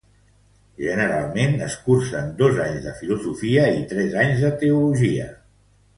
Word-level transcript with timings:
Generalment 0.85 1.53
es 1.65 1.75
cursen 1.89 2.33
dos 2.41 2.57
anys 2.65 2.81
de 2.87 2.95
Filosofia 3.03 3.67
i 3.83 3.87
tres 3.93 4.17
anys 4.23 4.43
de 4.47 4.55
Teologia. 4.65 5.29